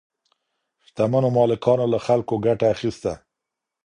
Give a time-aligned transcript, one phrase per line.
[0.85, 3.13] شتمنو مالکانو له خلګو ګټه اخیسته.